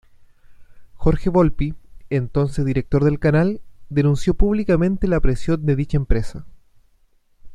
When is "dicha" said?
5.75-5.95